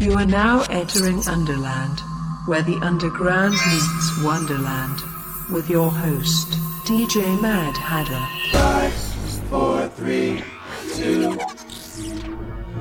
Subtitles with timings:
[0.00, 2.00] You are now entering Underland,
[2.46, 5.00] where the underground meets Wonderland,
[5.50, 6.48] with your host,
[6.84, 8.26] DJ Madd Hadder.
[8.52, 8.92] Five,
[9.48, 10.42] four, three,
[10.94, 11.32] two,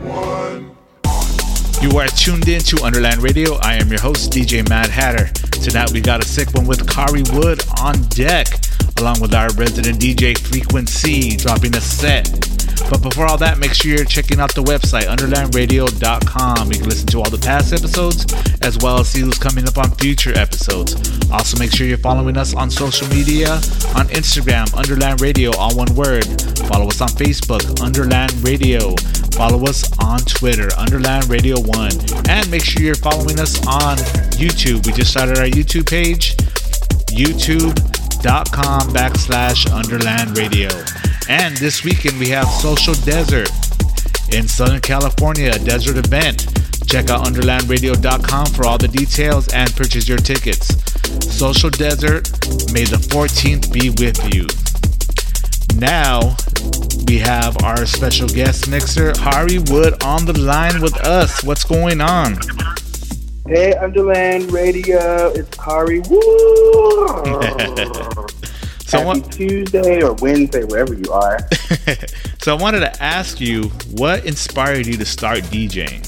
[0.04, 0.76] one.
[1.82, 3.56] You are tuned in to Underland Radio.
[3.62, 5.28] I am your host, DJ Madd Hadder.
[5.52, 8.48] Tonight we got a sick one with Kari Wood on deck,
[8.98, 12.53] along with our resident DJ Frequency dropping a set.
[12.90, 16.72] But before all that, make sure you're checking out the website, underlandradio.com.
[16.72, 18.26] You can listen to all the past episodes
[18.62, 20.96] as well as see who's coming up on future episodes.
[21.32, 23.54] Also, make sure you're following us on social media
[23.96, 26.26] on Instagram, Underland Radio, all one word.
[26.68, 28.96] Follow us on Facebook, Underland Radio.
[29.34, 31.92] Follow us on Twitter, Underland Radio 1.
[32.30, 33.98] And make sure you're following us on
[34.38, 34.86] YouTube.
[34.86, 36.36] We just started our YouTube page,
[37.10, 40.70] youtube.com backslash Underland Radio.
[41.30, 43.50] And this weekend we have Social Desert
[44.34, 46.48] in Southern California, a desert event.
[46.88, 50.68] Check out underlandradio.com for all the details and purchase your tickets.
[51.34, 52.30] Social Desert,
[52.74, 54.48] may the 14th be with you.
[55.80, 56.36] Now,
[57.08, 61.44] we have our special guest mixer, Kari Wood, on the line with us.
[61.44, 62.38] What's going on?
[63.48, 67.24] Hey, Underland Radio, it's Hari Woo!
[68.94, 71.40] So Happy Tuesday or Wednesday, wherever you are.
[72.44, 73.64] so I wanted to ask you,
[73.94, 76.08] what inspired you to start DJing?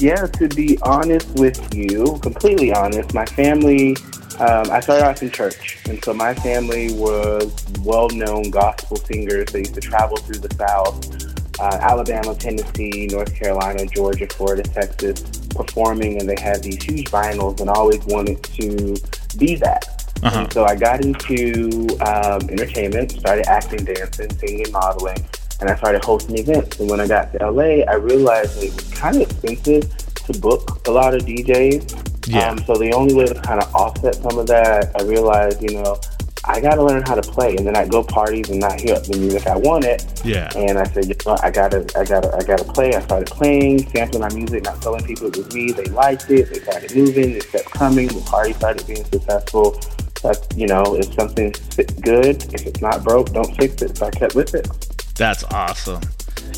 [0.00, 3.96] Yeah, to be honest with you, completely honest, my family,
[4.38, 5.78] um, I started off in church.
[5.88, 9.46] And so my family was well known gospel singers.
[9.46, 15.20] They used to travel through the South, uh, Alabama, Tennessee, North Carolina, Georgia, Florida, Texas,
[15.48, 16.20] performing.
[16.20, 18.96] And they had these huge vinyls and I always wanted to
[19.36, 19.99] be that.
[20.22, 20.48] Uh-huh.
[20.50, 25.18] So I got into um, entertainment, started acting, dancing, singing, modeling,
[25.60, 26.78] and I started hosting events.
[26.80, 29.88] And when I got to LA, I realized it was kind of expensive
[30.32, 32.28] to book a lot of DJs.
[32.28, 32.50] Yeah.
[32.50, 35.82] Um, so the only way to kind of offset some of that, I realized, you
[35.82, 35.98] know,
[36.44, 38.98] I got to learn how to play, and then I go parties and not hear
[38.98, 40.02] the music I wanted.
[40.24, 40.50] Yeah.
[40.56, 42.94] And I said, you know, I gotta, I gotta, I gotta play.
[42.94, 45.72] I started playing, sampling my music, not telling people it was me.
[45.72, 46.48] They liked it.
[46.48, 47.36] They started moving.
[47.36, 48.08] It kept coming.
[48.08, 49.78] The party started being successful.
[50.22, 51.58] That's, you know, if something's
[52.00, 53.96] good, if it's not broke, don't fix it.
[53.96, 54.68] So I kept with it.
[55.16, 56.02] That's awesome.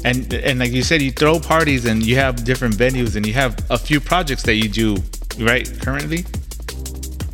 [0.04, 3.32] And and like you said, you throw parties and you have different venues and you
[3.34, 4.96] have a few projects that you do,
[5.38, 5.68] right?
[5.80, 6.24] Currently.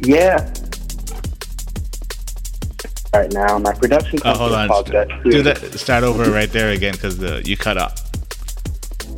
[0.00, 0.52] Yeah.
[3.14, 5.22] Right now, my production Oh, company hold on.
[5.30, 5.58] Do that.
[5.78, 7.96] Start over right there again because uh, you cut up.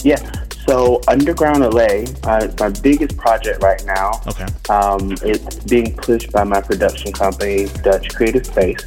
[0.05, 0.19] Yeah.
[0.67, 4.21] So Underground LA, uh, my biggest project right now.
[4.27, 4.47] Okay.
[4.69, 8.85] Um, it's being pushed by my production company, Dutch Creative Space.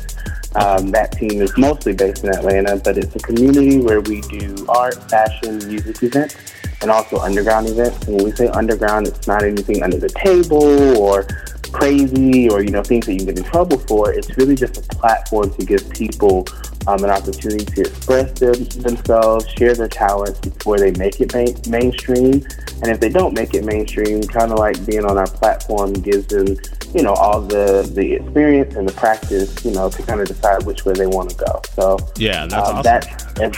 [0.56, 4.66] Um, that team is mostly based in Atlanta, but it's a community where we do
[4.70, 6.36] art, fashion, music events,
[6.82, 8.06] and also underground events.
[8.08, 11.26] And when we say underground, it's not anything under the table or
[11.72, 14.14] crazy or you know things that you get in trouble for.
[14.14, 16.46] It's really just a platform to give people
[16.88, 21.56] um, an opportunity to express their, themselves, share their talents before they make it main,
[21.70, 22.46] mainstream.
[22.82, 26.28] And if they don't make it mainstream, kind of like being on our platform gives
[26.28, 26.58] them,
[26.94, 30.64] you know, all the the experience and the practice, you know, to kind of decide
[30.64, 31.62] which way they want to go.
[31.74, 32.84] So Yeah, that's um, awesome.
[32.84, 33.58] that- and,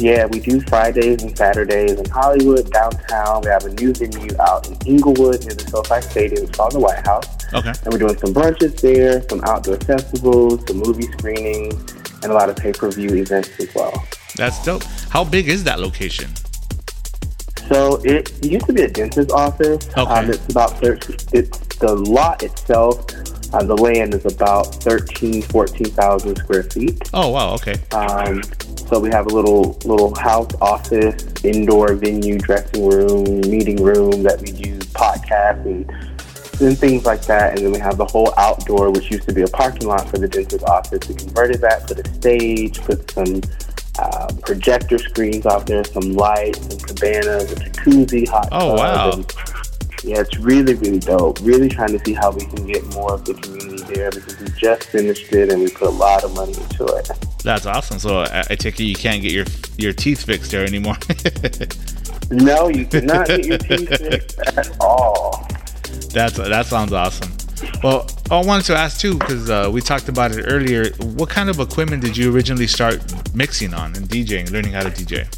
[0.00, 3.40] yeah, we do Fridays and Saturdays in Hollywood, downtown.
[3.42, 6.44] We have a new venue out in Inglewood near the SoFi Stadium.
[6.44, 7.26] It's called the White House.
[7.52, 7.72] Okay.
[7.82, 11.74] And we're doing some brunches there, some outdoor festivals, some movie screenings,
[12.22, 14.06] and a lot of pay-per-view events as well.
[14.36, 14.84] That's dope.
[15.10, 16.30] How big is that location?
[17.68, 19.88] So it used to be a dentist's office.
[19.96, 20.00] Okay.
[20.00, 23.04] Um, it's about 13, it's the lot itself,
[23.52, 27.10] uh, the land is about 13, 14,000 square feet.
[27.14, 27.54] Oh wow.
[27.54, 27.74] Okay.
[27.92, 28.42] Um,
[28.88, 34.40] so we have a little little house office, indoor venue, dressing room, meeting room that
[34.40, 35.90] we do podcasts and
[36.60, 37.56] and things like that.
[37.56, 40.18] And then we have the whole outdoor, which used to be a parking lot for
[40.18, 41.08] the dentist office.
[41.08, 43.40] We converted that, put a stage, put some
[43.98, 49.10] uh, projector screens out there, some lights, some cabanas, a jacuzzi, hot Oh, tub, wow.
[49.12, 49.32] and
[50.04, 51.38] yeah, it's really, really dope.
[51.42, 54.46] Really trying to see how we can get more of the community there because we
[54.58, 57.10] just finished it and we put a lot of money into it.
[57.42, 57.98] That's awesome.
[57.98, 59.46] So I, I take it you can't get your
[59.78, 60.96] your teeth fixed there anymore.
[62.28, 65.45] No, you cannot get your teeth fixed at all.
[66.16, 67.30] That's that sounds awesome.
[67.82, 70.90] Well, I wanted to ask too because uh, we talked about it earlier.
[71.18, 73.02] What kind of equipment did you originally start
[73.34, 75.28] mixing on and DJing, learning how to DJ?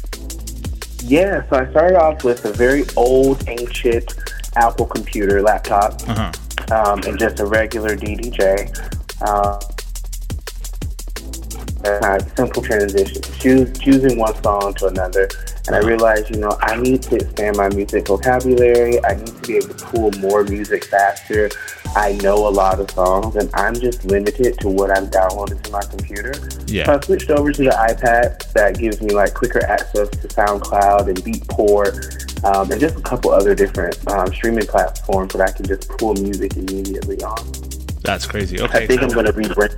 [1.03, 4.13] Yeah, so I started off with a very old, ancient
[4.55, 6.73] Apple computer laptop Uh huh.
[6.93, 8.71] um, and just a regular DDJ.
[9.19, 9.59] Uh,
[12.37, 15.27] simple transition, choose, choosing one song to another.
[15.69, 19.05] And I realized, you know, I need to expand my music vocabulary.
[19.05, 21.51] I need to be able to pull more music faster.
[21.95, 25.71] I know a lot of songs, and I'm just limited to what I've downloaded to
[25.71, 26.33] my computer.
[26.65, 26.85] Yeah.
[26.85, 28.51] So I switched over to the iPad.
[28.53, 33.29] That gives me like quicker access to SoundCloud and Beatport, um, and just a couple
[33.29, 37.45] other different um, streaming platforms that I can just pull music immediately on.
[38.01, 38.59] That's crazy.
[38.59, 38.85] Okay.
[38.85, 39.77] I think I'm going to rebrand.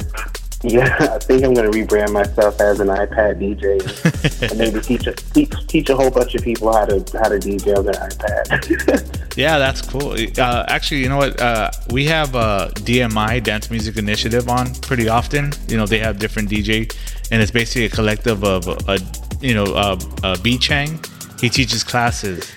[0.64, 5.08] Yeah, I think I'm going to rebrand myself as an iPad DJ and maybe teach
[5.08, 7.96] a, teach, teach a whole bunch of people how to how to DJ on their
[7.96, 9.36] iPad.
[9.38, 10.16] yeah, that's cool.
[10.38, 11.40] Uh, actually, you know what?
[11.42, 15.52] Uh, we have uh, DMI Dance Music Initiative on pretty often.
[15.68, 16.96] You know, they have different DJ,
[17.32, 19.00] and it's basically a collective of a
[19.40, 21.00] you know uh, uh, B Chang.
[21.40, 22.52] He teaches classes,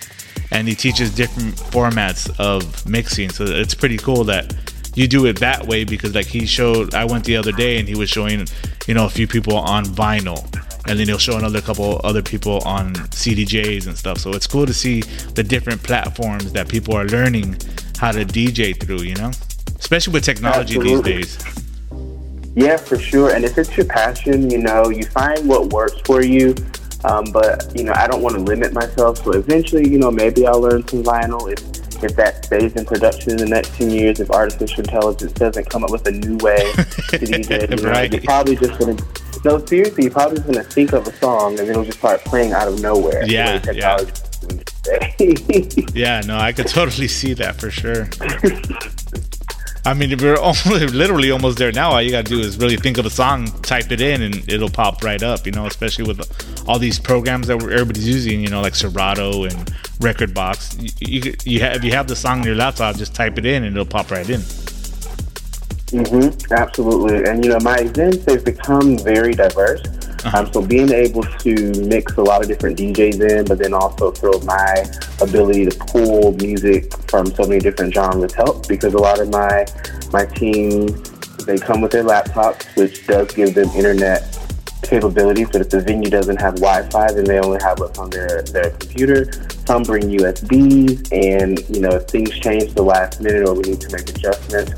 [0.50, 3.30] and he teaches different formats of mixing.
[3.30, 4.54] So it's pretty cool that
[4.94, 7.88] you do it that way because like he showed I went the other day and
[7.88, 8.46] he was showing
[8.86, 10.48] you know a few people on vinyl.
[10.86, 14.18] And then he'll show another couple other people on CDJs and stuff.
[14.18, 17.56] So it's cool to see the different platforms that people are learning
[17.96, 19.30] how to DJ through you know?
[19.78, 21.16] Especially with technology Absolutely.
[21.16, 21.62] these days.
[22.54, 23.34] Yeah for sure.
[23.34, 26.54] And if it's your passion you know you find what works for you.
[27.04, 29.24] Um, but you know I don't want to limit myself.
[29.24, 31.50] So eventually you know maybe I'll learn some vinyl.
[31.50, 35.68] If if that stays in production in the next 10 years, if artificial intelligence doesn't
[35.70, 38.12] come up with a new way to DJ, you right.
[38.12, 39.04] you're probably just going to,
[39.44, 41.98] no, seriously, you're probably just going to think of a song and then it'll just
[41.98, 43.24] start playing out of nowhere.
[43.26, 43.98] Yeah, yeah.
[45.94, 48.08] yeah, no, I could totally see that for sure.
[49.86, 51.92] I mean, if we're almost, literally almost there now.
[51.92, 54.70] All you gotta do is really think of a song, type it in, and it'll
[54.70, 55.46] pop right up.
[55.46, 58.40] You know, especially with all these programs that everybody's using.
[58.40, 59.56] You know, like Serato and
[60.00, 60.80] Rekordbox.
[61.00, 63.46] You, you, you have, if you have the song on your laptop, just type it
[63.46, 64.40] in, and it'll pop right in.
[65.94, 67.24] Mm-hmm, absolutely.
[67.24, 69.82] And you know, my events they've become very diverse.
[70.24, 70.38] Uh-huh.
[70.38, 74.10] Um, so being able to mix a lot of different DJs in, but then also
[74.10, 74.84] throw my
[75.20, 79.66] ability to pull music from so many different genres help because a lot of my
[80.12, 80.86] my team
[81.46, 84.34] they come with their laptops, which does give them internet
[84.82, 85.48] capabilities.
[85.50, 88.70] But if the venue doesn't have Wi-Fi, then they only have what's on their their
[88.70, 89.30] computer.
[89.66, 93.80] Some bring USBs, and you know if things change the last minute or we need
[93.80, 94.72] to make adjustments,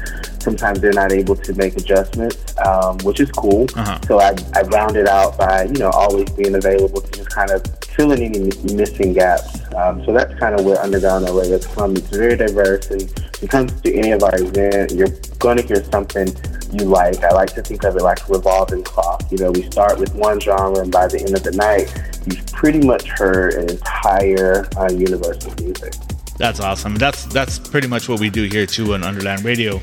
[0.46, 3.66] sometimes they're not able to make adjustments, um, which is cool.
[3.74, 3.98] Uh-huh.
[4.06, 7.50] So I, I round it out by, you know, always being available to just kind
[7.50, 7.66] of
[7.96, 8.38] fill in any
[8.72, 9.60] missing gaps.
[9.74, 11.96] Um, so that's kind of where Underground LA is from.
[11.96, 15.64] It's very diverse, and when it comes to any of our events, you're going to
[15.64, 16.28] hear something
[16.72, 17.22] you like.
[17.24, 19.24] I like to think of it like a revolving clock.
[19.32, 21.92] You know, we start with one genre, and by the end of the night,
[22.24, 25.94] you've pretty much heard an entire uh, universe of music.
[26.38, 26.94] That's awesome.
[26.96, 29.80] That's that's pretty much what we do here too on Underland Radio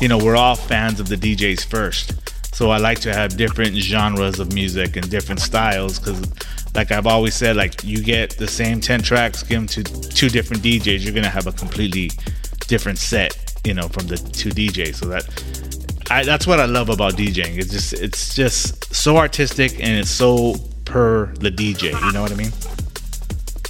[0.00, 2.14] you know, we're all fans of the DJs first.
[2.54, 6.20] So I like to have different genres of music and different styles because,
[6.74, 10.28] like I've always said, like you get the same 10 tracks, give them to two
[10.28, 12.10] different DJs, you're going to have a completely
[12.66, 14.96] different set, you know, from the two DJs.
[14.96, 15.24] So that
[16.10, 17.58] I, that's what I love about DJing.
[17.58, 20.54] It's just it's just so artistic and it's so
[20.84, 21.92] per the DJ.
[22.04, 22.52] You know what I mean?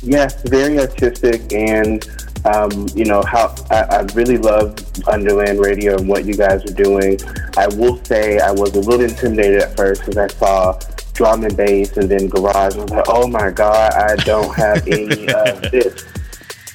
[0.03, 2.07] Yes, very artistic and
[2.45, 4.77] um, you know how I, I, really love
[5.07, 7.19] Underland Radio and what you guys are doing.
[7.57, 10.79] I will say I was a little intimidated at first because I saw
[11.15, 12.77] drum and bass and then garage.
[12.77, 16.05] I was like, oh my god, I don't have any of this.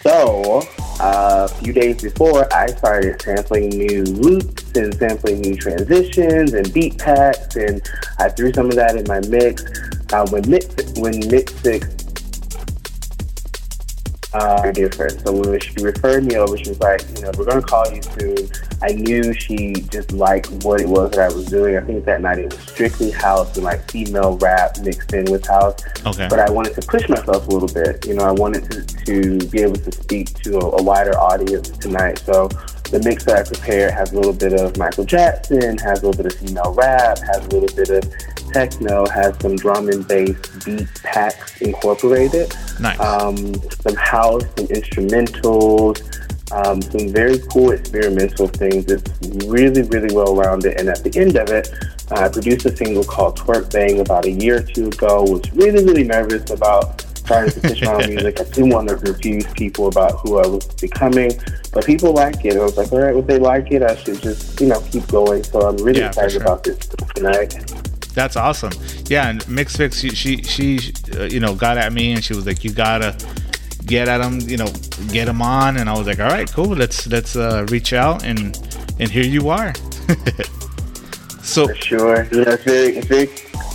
[0.01, 0.61] So
[0.99, 6.71] uh, a few days before, I started sampling new loops and sampling new transitions and
[6.73, 7.81] beat packs, and
[8.19, 9.63] I threw some of that in my mix.
[10.11, 10.67] Uh, when mix
[10.99, 12.02] when Mix Six
[14.33, 15.21] uh, different.
[15.21, 17.91] So when she referred me over, she was like, you know, we're going to call
[17.91, 18.49] you soon.
[18.81, 21.77] I knew she just liked what it was that I was doing.
[21.77, 25.45] I think that night it was strictly house and like female rap mixed in with
[25.47, 25.75] house.
[26.05, 26.27] Okay.
[26.29, 28.05] But I wanted to push myself a little bit.
[28.05, 31.69] You know, I wanted to, to be able to speak to a, a wider audience
[31.69, 32.19] tonight.
[32.19, 32.49] So
[32.93, 36.23] the mix that I prepared has a little bit of Michael Jackson, has a little
[36.23, 38.13] bit of female rap, has a little bit of
[38.53, 42.53] techno, has some drum and bass beat packs incorporated.
[42.79, 42.99] Nice.
[42.99, 46.01] Um, some house, some instrumentals,
[46.53, 48.85] um, some very cool experimental things.
[48.91, 50.79] It's really, really well rounded.
[50.79, 51.73] And at the end of it,
[52.11, 55.23] uh, I produced a single called Twerk Bang about a year or two ago.
[55.23, 58.39] Was really, really nervous about starting to pitch my own music.
[58.39, 61.31] I didn't want to confuse people about who I was becoming,
[61.71, 62.55] but people like it.
[62.55, 65.07] I was like, all right, if they like it, I should just, you know, keep
[65.07, 65.43] going.
[65.43, 66.41] So I'm really yeah, excited sure.
[66.41, 66.77] about this
[67.15, 67.55] tonight.
[68.13, 68.71] That's awesome.
[69.05, 72.33] Yeah, and Mix Fix, she, she, she uh, you know, got at me and she
[72.35, 73.17] was like, you gotta
[73.85, 74.71] get at them, you know,
[75.11, 75.77] get them on.
[75.77, 76.67] And I was like, all right, cool.
[76.75, 78.57] Let's let's uh, reach out and
[78.99, 79.73] and here you are.
[81.41, 83.29] so For sure, yeah, it's very it's very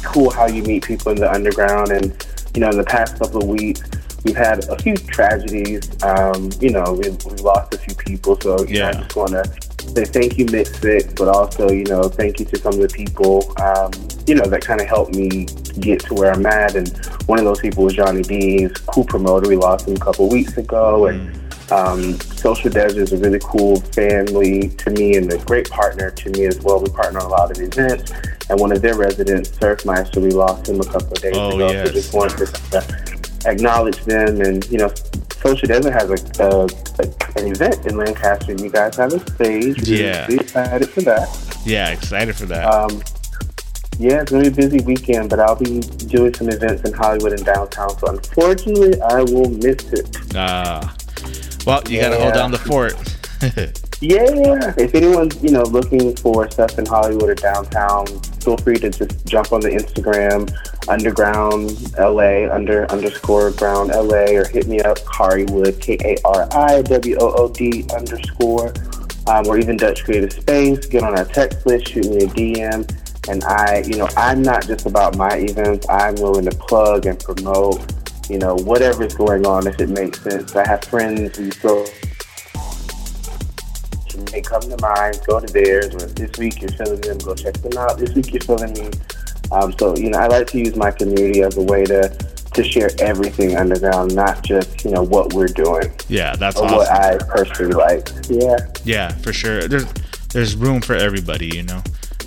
[0.05, 3.43] cool how you meet people in the underground and you know, in the past couple
[3.43, 3.83] of weeks,
[4.25, 5.83] we've had a few tragedies.
[6.03, 8.41] Um, you know, we, we lost a few people.
[8.41, 8.91] So, you Yeah.
[8.91, 9.45] know, I just want to
[9.95, 12.89] say thank you, Mix Six, but also, you know, thank you to some of the
[12.89, 13.93] people, um,
[14.29, 15.47] you know, that kind of helped me
[15.81, 16.77] get to where I'm at.
[16.77, 16.89] And
[17.27, 19.49] one of those people was Johnny Dees, cool promoter.
[19.49, 21.07] We lost him a couple of weeks ago.
[21.07, 21.35] And
[21.73, 26.31] um, Social Desert is a really cool family to me and a great partner to
[26.31, 26.81] me as well.
[26.81, 28.13] We partner on a lot of events.
[28.51, 31.71] And one of their residents, Surfmeister, we lost him a couple of days Oh, ago.
[31.71, 31.87] yes.
[31.89, 34.41] So just wanted to uh, acknowledge them.
[34.43, 34.93] And, you know,
[35.43, 36.65] Social Desert has a, a,
[37.05, 39.89] a, an event in Lancaster, and you guys have a stage.
[39.89, 40.27] We're Yeah.
[40.27, 41.29] really excited for that.
[41.65, 42.65] Yeah, excited for that.
[42.65, 43.03] Um,
[43.99, 46.93] yeah, it's going to be a busy weekend, but I'll be doing some events in
[46.93, 47.99] Hollywood and downtown.
[47.99, 50.17] So unfortunately, I will miss it.
[50.35, 50.97] Ah.
[51.67, 52.95] well, you got to hold down the fort.
[54.01, 58.07] Yeah, if anyone's you know looking for stuff in Hollywood or downtown,
[58.41, 60.49] feel free to just jump on the Instagram
[60.89, 66.83] underground LA under underscore ground LA or hit me up Kariwood K A R I
[66.83, 68.73] W O O D underscore
[69.27, 70.87] um, or even Dutch Creative Space.
[70.87, 72.89] Get on our text list, shoot me a DM,
[73.29, 75.87] and I you know I'm not just about my events.
[75.89, 77.81] I'm willing to plug and promote
[78.29, 80.55] you know whatever's going on if it makes sense.
[80.57, 81.85] I have friends who throw
[84.33, 87.55] may come to mind, go to theirs, or this week you're feeling them, go check
[87.55, 87.99] them out.
[87.99, 88.91] This week you're feeling me.
[89.53, 92.09] Um, so, you know, I like to use my community as a way to,
[92.55, 96.91] to share everything underground, not just, you know, what we're doing yeah, that's or what.
[96.91, 98.09] I personally like.
[98.29, 99.69] Yeah, Yeah, for sure.
[99.69, 99.87] There's
[100.33, 101.83] there's room for everybody, you know.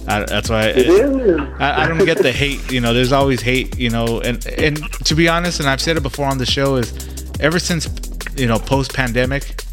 [0.08, 1.40] I, that's why it is.
[1.60, 2.72] I, I don't get the hate.
[2.72, 3.78] You know, there's always hate.
[3.78, 6.76] You know, and and to be honest, and I've said it before on the show,
[6.76, 6.92] is
[7.40, 7.88] ever since
[8.36, 9.64] you know post pandemic,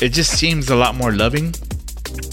[0.00, 1.54] it just seems a lot more loving.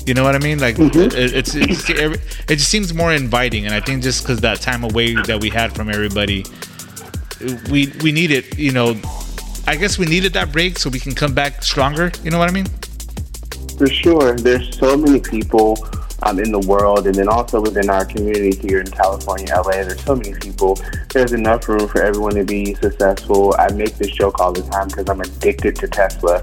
[0.06, 0.60] You know what I mean?
[0.60, 1.00] Like mm-hmm.
[1.00, 4.84] it, it's, it's it just seems more inviting, and I think just because that time
[4.84, 6.46] away that we had from everybody,
[7.70, 8.58] we we needed.
[8.58, 9.00] You know,
[9.66, 12.12] I guess we needed that break so we can come back stronger.
[12.24, 12.66] You know what I mean?
[13.78, 14.36] For sure.
[14.36, 15.78] There's so many people
[16.24, 20.04] um, in the world, and then also within our community here in California, LA, there's
[20.04, 20.78] so many people.
[21.14, 23.56] There's enough room for everyone to be successful.
[23.58, 26.42] I make this joke all the time because I'm addicted to Tesla.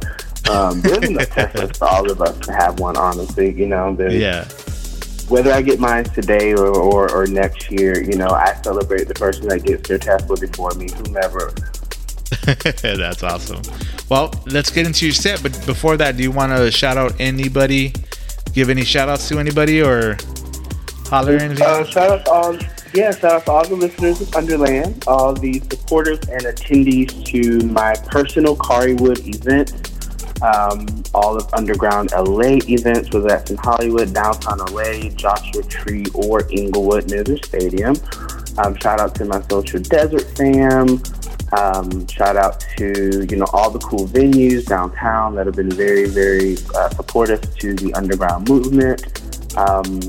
[0.51, 3.53] Um, there's enough Teslas for all of us to have one, honestly.
[3.53, 4.45] You know, Yeah.
[5.29, 9.15] whether I get mine today or, or, or next year, you know, I celebrate the
[9.15, 11.53] person that gets their Tesla before me, whomever.
[12.83, 13.63] That's awesome.
[14.09, 15.43] Well, let's get into your set.
[15.43, 17.93] But before that, do you want to shout out anybody?
[18.57, 20.17] Give any shout outs to anybody or
[21.09, 21.63] holler or anything?
[21.63, 22.59] Uh, shout out to all,
[22.95, 27.67] yeah, shout out to all the listeners of Underland, all the supporters and attendees to
[27.67, 29.93] my personal Kariwood event,
[30.41, 36.51] um, all of Underground LA events, whether that's in Hollywood, downtown LA, Joshua Tree, or
[36.51, 37.95] Inglewood Nether Stadium.
[38.57, 41.03] Um, shout out to my Social Desert fam.
[41.53, 46.09] Um, shout out to you know all the cool venues downtown that have been very
[46.09, 49.23] very uh, supportive to the underground movement.
[49.57, 50.01] Um,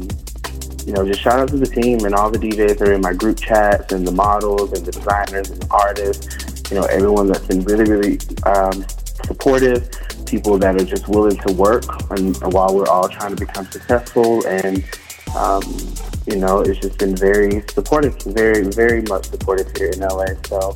[0.88, 3.02] you know, just shout out to the team and all the DJs that are in
[3.02, 6.72] my group chats and the models and the designers and the artists.
[6.72, 8.86] You know, everyone that's been really, really um,
[9.26, 9.90] supportive.
[10.26, 14.46] People that are just willing to work and, while we're all trying to become successful.
[14.48, 14.84] And
[15.36, 15.62] um,
[16.26, 20.28] you know, it's just been very supportive, very, very much supportive here in LA.
[20.48, 20.76] So.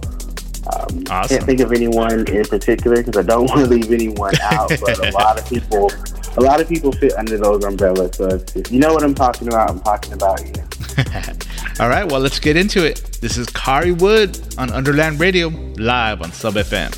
[0.74, 1.38] Um, Awesome.
[1.38, 4.70] Can't think of anyone in particular because I don't want to leave anyone out.
[4.80, 5.92] But a lot of people,
[6.38, 8.16] a lot of people fit under those umbrellas.
[8.18, 10.54] So if, if you know what I'm talking about, I'm talking about you.
[11.80, 13.18] All right, well, let's get into it.
[13.22, 15.48] This is Kari Wood on Underland Radio,
[15.78, 16.92] live on Sub FM.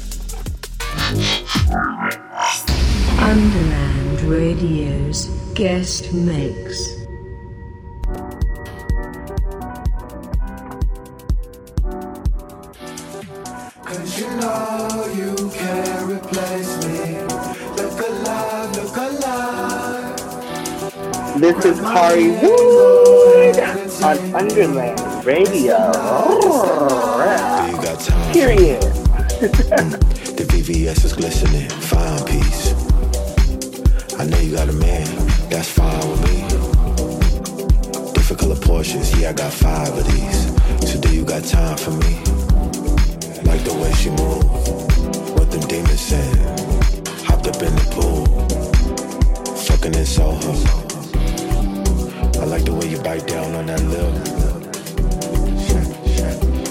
[3.19, 7.02] Underland Radio's guest mix.
[13.93, 17.21] Cause you know you can't replace me.
[17.77, 20.17] Look alive, look alive.
[21.39, 23.59] This is Kari Wood
[24.01, 25.77] on Underland Radio.
[27.67, 28.33] You got time.
[28.33, 28.81] Period.
[30.33, 32.73] The VVS is glistening, fine piece.
[34.19, 35.05] I know you got a man,
[35.51, 36.41] that's fine with me.
[38.13, 40.91] Different color Porsches, yeah, I got five of these.
[40.91, 42.42] So do you got time for me?
[43.63, 44.43] The way she move,
[45.35, 46.35] what them demons said.
[47.25, 48.25] Hopped up in the pool,
[49.55, 50.53] fucking in Soho.
[52.41, 54.33] I like the way you bite down on that lip.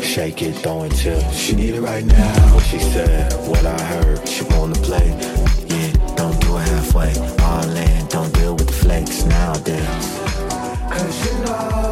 [0.04, 2.54] Shake it, throw till she need it right now.
[2.54, 5.08] What she said, what I heard, she wanna play.
[5.68, 7.14] Yeah, don't do it halfway.
[7.42, 10.20] All in, don't deal with the flakes nowadays.
[10.90, 11.91] Cause you know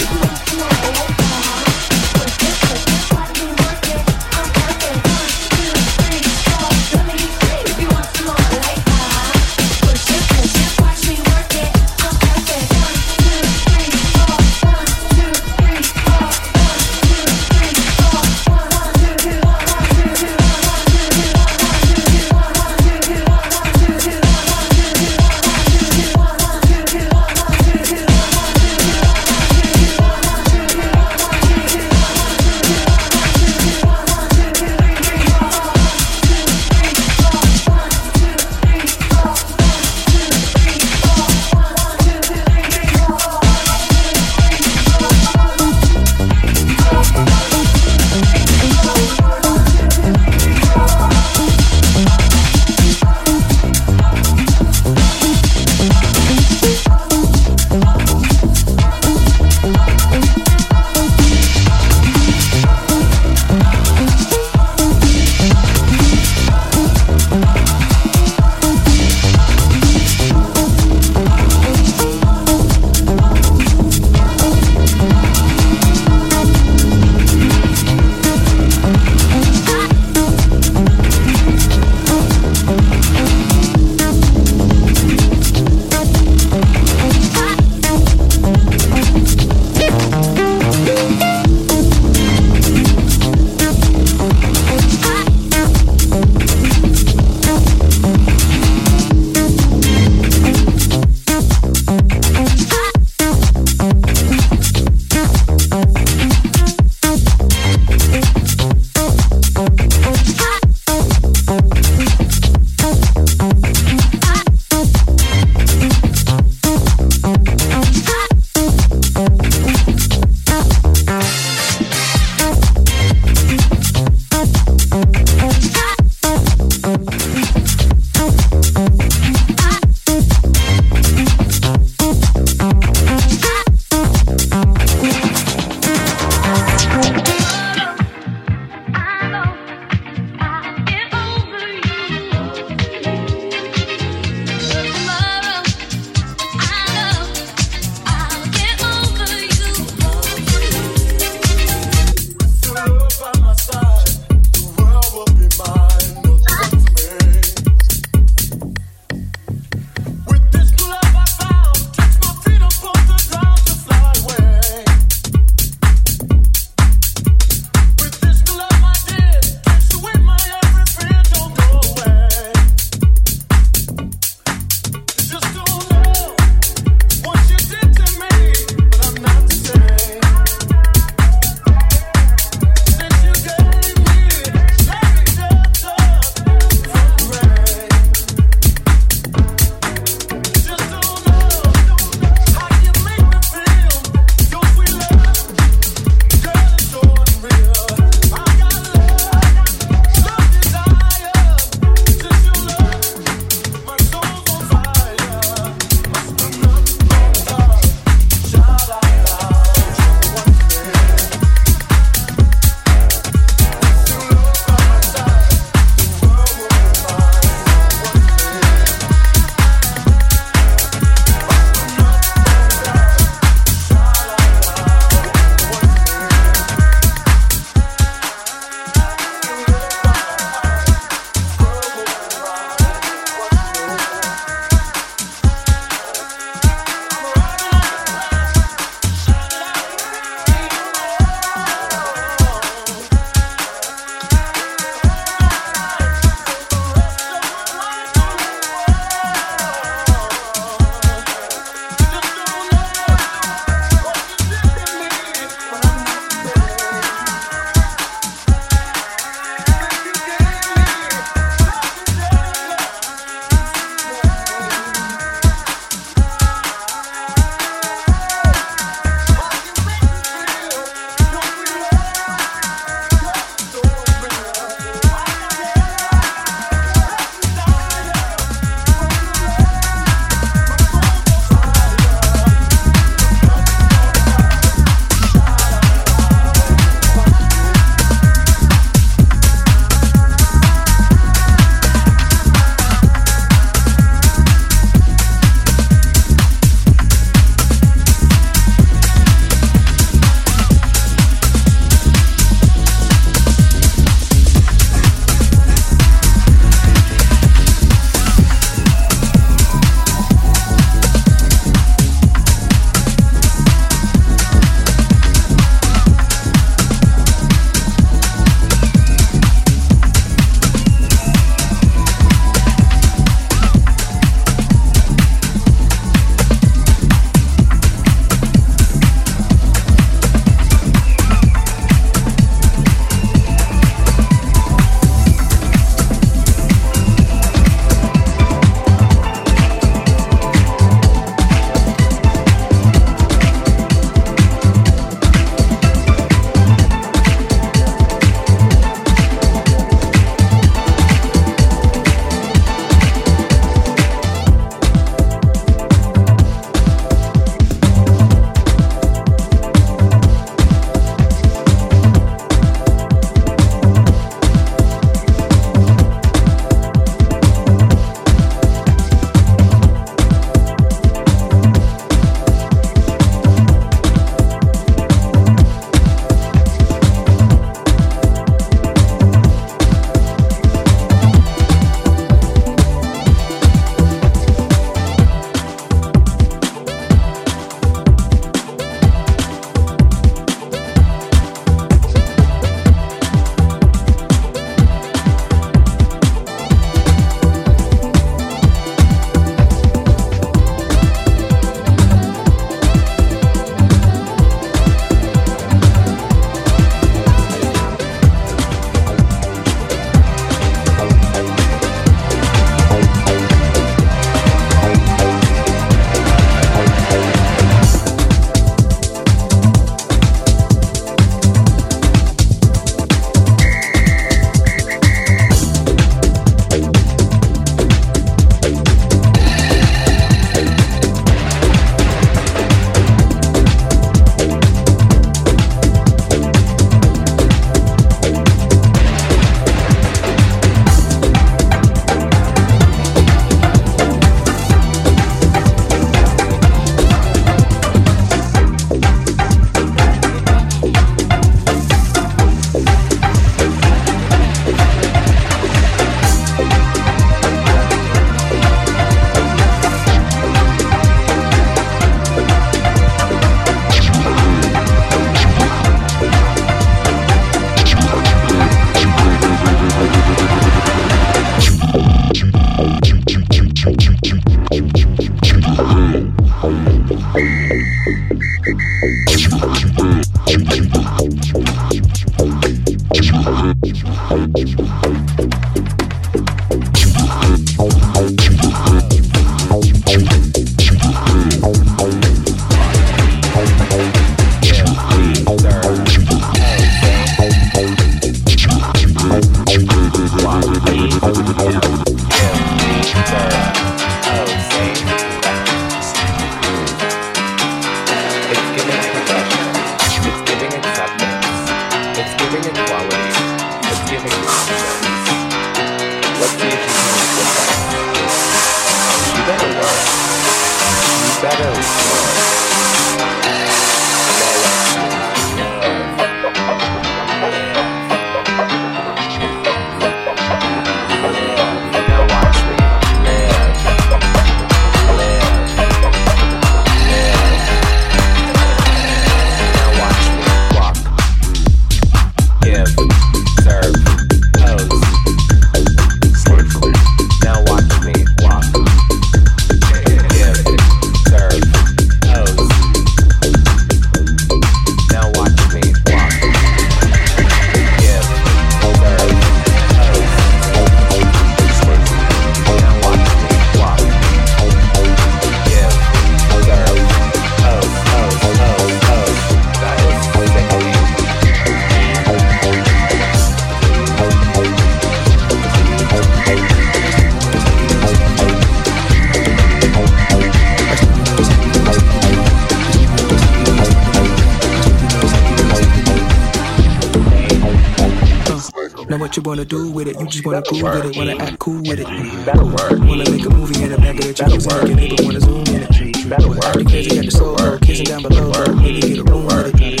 [590.44, 592.06] wanna cool with it, wanna act cool with it.
[592.06, 595.64] Wanna make a movie in the back of the Chico's and your neighbor wanna zoom
[595.68, 595.96] in it.
[595.96, 600.00] You crazy at the soul, kissing down below, maybe get a room with it.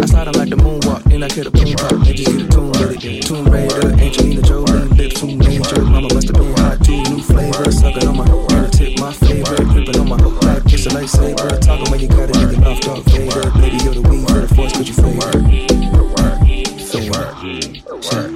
[0.00, 2.48] I slide like the moonwalk, then I hit a boom pop, and just get a
[2.48, 3.22] tune with it.
[3.26, 5.82] Tomb Raider, Angelina Jolie, lips too major.
[5.82, 9.68] Mama must have been hot too, new flavor, sucking on my on tip, my favorite,
[9.68, 13.04] gripping on my back, kiss a lightsaber, talking when you got it, nigga, off dog
[13.12, 13.50] Vader.
[13.60, 15.74] Baby, you're the weed for the force, could you favor?
[18.02, 18.34] Killing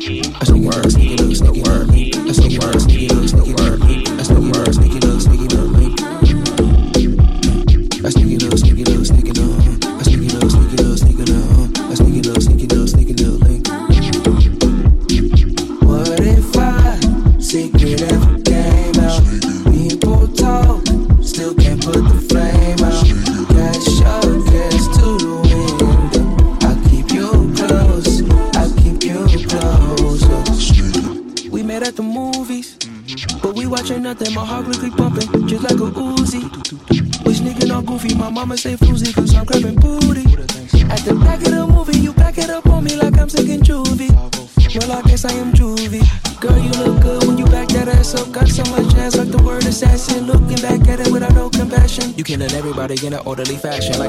[53.26, 54.07] orderly fashion, like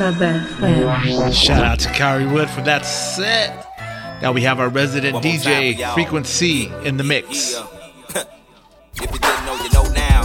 [0.00, 1.30] Sub FM.
[1.30, 3.66] Shout out to Kari Wood for that set.
[4.22, 5.76] Now we have our resident One more time DJ.
[5.76, 7.52] Freq1c in the mix.
[7.52, 7.66] Yeah.
[8.94, 10.22] if you didn't know, you know now.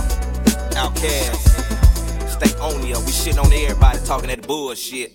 [0.80, 2.30] OutKast.
[2.30, 3.00] Stay on ya.
[3.00, 5.12] We shitting on everybody talking that bullshit.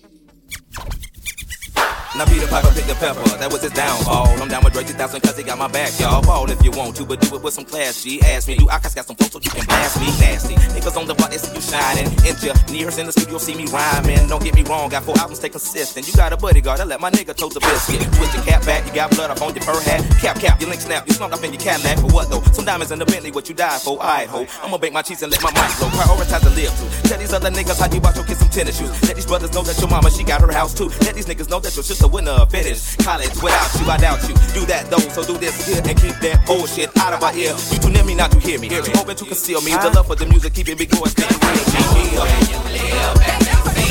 [2.17, 4.27] Now Peter Piper picked the pepper, that was his downfall.
[4.43, 6.21] I'm down with Dre 2000 cause he got my back, y'all.
[6.21, 8.01] Ball if you want to, but do it with some class.
[8.01, 10.55] She asked me, do I got some folks so you can blast me nasty.
[10.75, 12.11] Niggas on the block, they see you shining.
[12.27, 14.27] Engineers in the studio see me rhyming.
[14.27, 16.05] Don't get me wrong, got four albums, stay consistent.
[16.05, 18.03] You got a bodyguard, that let my nigga tote the biscuit.
[18.19, 20.03] Twist your cap back, you got blood up on your fur hat.
[20.19, 21.99] Cap, cap, your link snap, you slumped up in your Cadillac.
[21.99, 22.43] For what though?
[22.51, 23.95] Some diamonds in the Bentley, what you died for?
[24.03, 24.45] Alright, ho.
[24.61, 25.87] I'ma bake my cheese and let my mic blow.
[25.95, 27.07] Prioritize the live to.
[27.07, 28.91] Tell these other niggas how you about your kids some tennis shoes.
[29.07, 30.91] Let these brothers know that your mama, she got her house too.
[31.07, 32.95] Let these niggas know that your sister winner of finish.
[32.97, 34.35] College without you, I doubt you.
[34.53, 37.55] Do that though, so do this here and keep that bullshit out of my ear.
[37.71, 38.69] You too near me not to hear me.
[38.95, 39.71] Open to conceal me.
[39.71, 42.25] The love for the music, keep it big boys, stay real.
[42.25, 43.90] Yeah,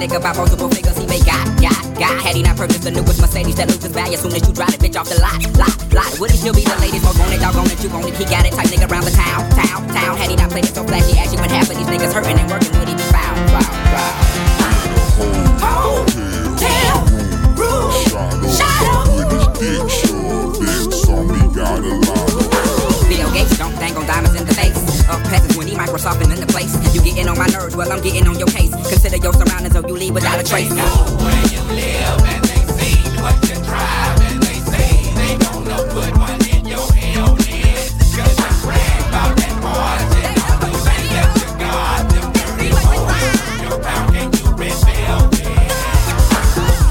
[0.00, 2.16] nigga by multiple figures he may got, got, got?
[2.24, 4.80] Had he not purchased the newest Mercedes that loses value soon as you drive it,
[4.80, 6.18] bitch, off the lot, lot, lot?
[6.18, 7.04] Would he still be the latest?
[7.04, 9.44] Most wanted, doggone it, you want it, he got it, type nigga around the town,
[9.52, 10.16] town, town.
[10.16, 12.48] Had he not played it so flashy, actually, when half of these niggas hurting and
[12.48, 14.40] working, would he be found, found, found?
[21.80, 22.29] Bill
[26.00, 26.94] peasants when he in the place.
[26.94, 28.70] You getting on my nerves, well I'm getting on your case.
[28.70, 30.70] Consider your surroundings or you leave without a trace.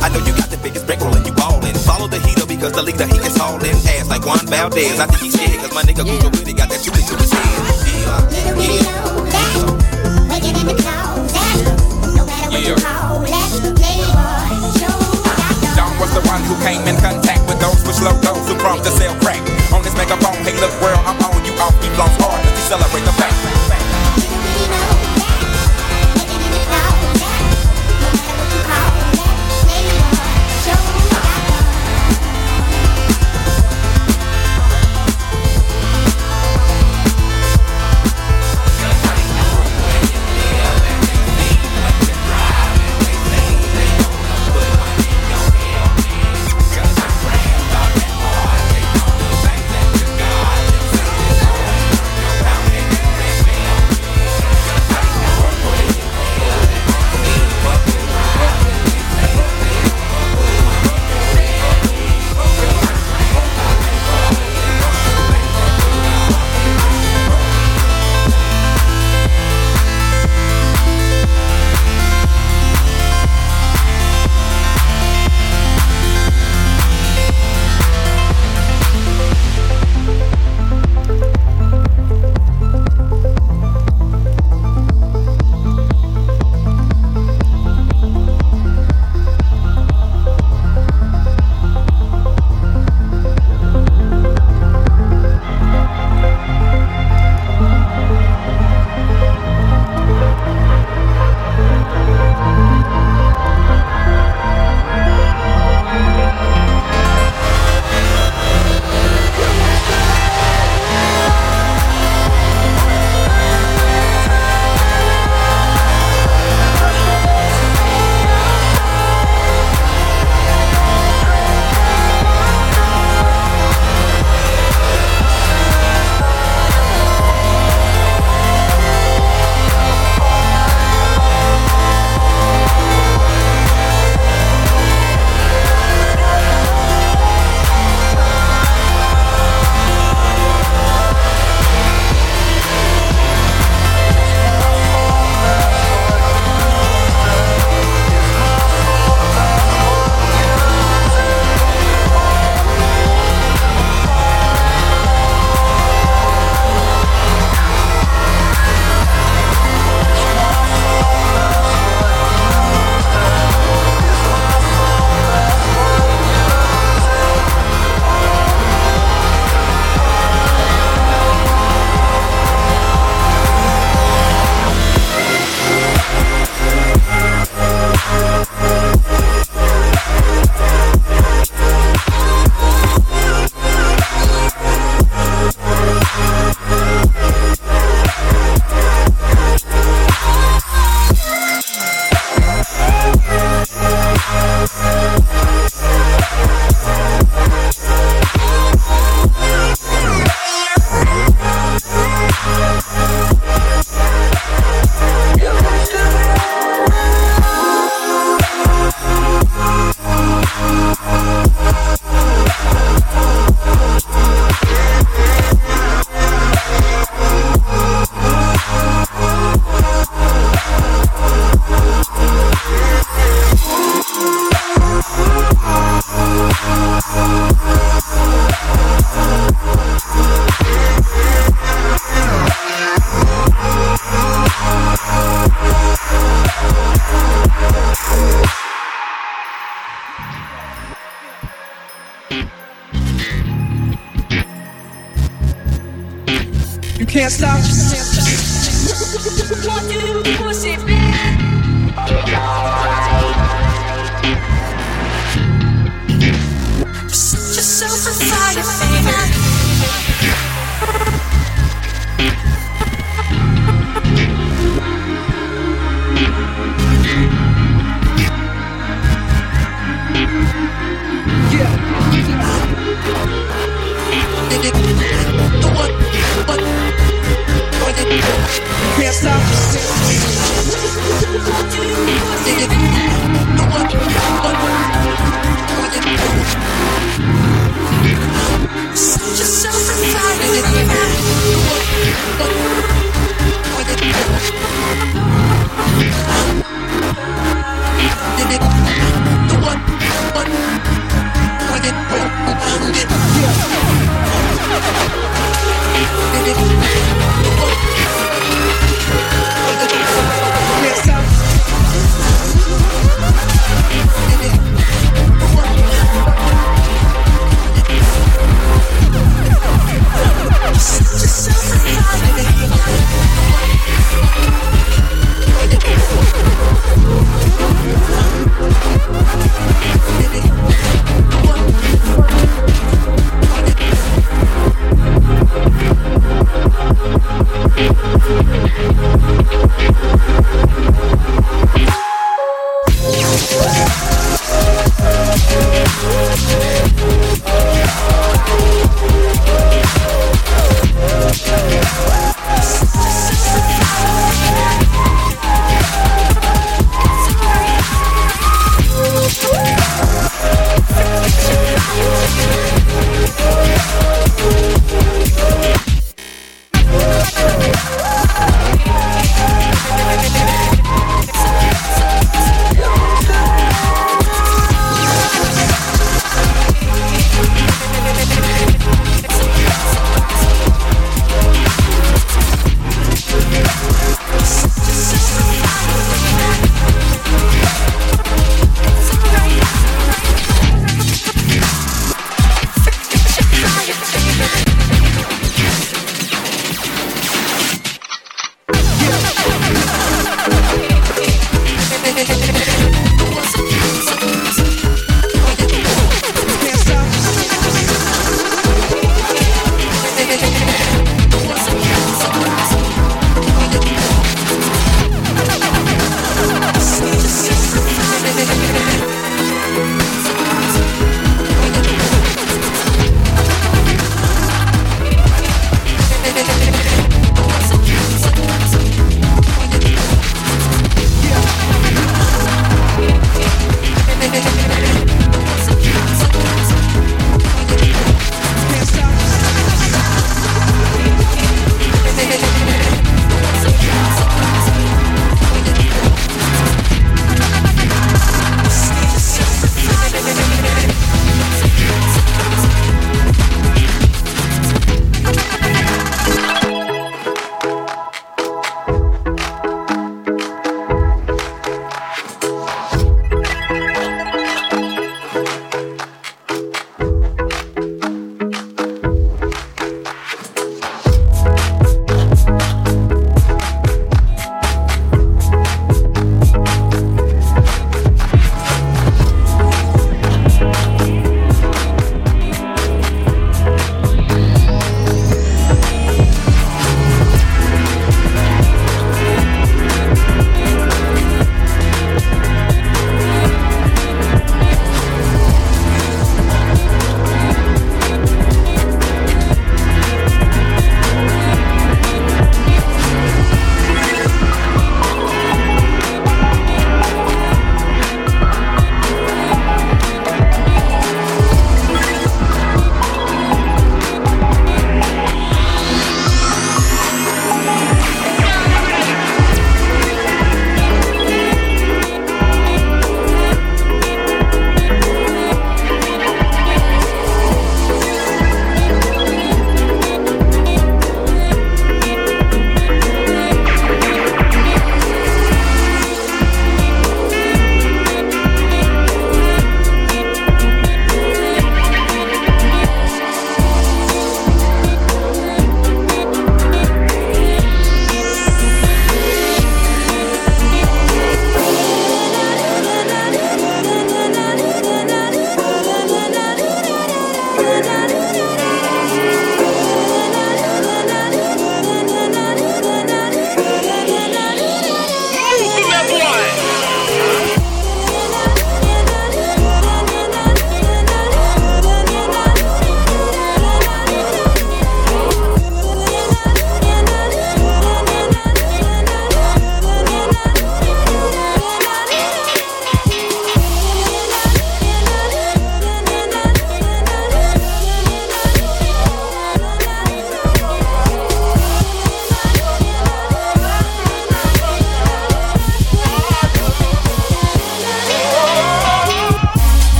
[0.00, 1.74] I know you got the biggest bankroll and you ballin'.
[1.74, 5.00] Follow the heater because the leader he is hauling ass like Juan Valdez.
[5.00, 7.78] I think he's scared cause my nigga Gucci really got that shooting to his head.
[8.32, 8.97] Yeah, yeah.
[20.60, 22.44] the world I'm on you off, he lost hard.
[22.44, 23.57] Let's celebrate the fact.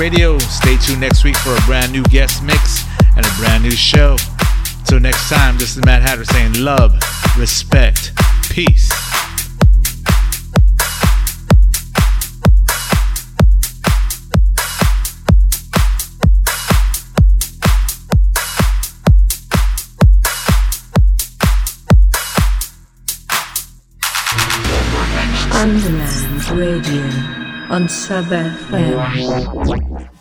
[0.00, 0.38] Radio.
[0.38, 2.84] Stay tuned next week for a brand new guest mix
[3.18, 4.16] and a brand new show.
[4.86, 6.94] Till next time, this is Madd Hadder saying love,
[7.36, 8.12] respect,
[8.48, 8.89] peace.
[27.90, 30.19] saber FM.